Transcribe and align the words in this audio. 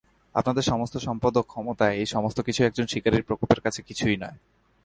আপনাদের 0.35 0.63
সমস্ত 0.63 0.95
সম্পদ 0.97 1.33
ও 1.37 1.41
ক্ষমতা, 1.41 1.85
এই 1.91 2.05
সমস্তকিছুই 2.05 2.67
একজন 2.67 2.85
শিকারীর 2.87 3.27
প্রকোপের 3.27 3.59
কাছে 3.61 3.81
কিছুই 3.81 4.17
নয়। 4.17 4.37